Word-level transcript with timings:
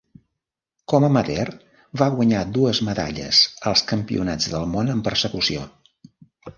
Com 0.93 1.05
amateur, 1.07 1.51
va 2.03 2.09
guanyar 2.17 2.41
dues 2.57 2.81
medalles 2.89 3.45
als 3.73 3.87
Campionats 3.95 4.53
del 4.57 4.69
món 4.77 4.93
en 4.99 5.09
Persecució. 5.11 5.73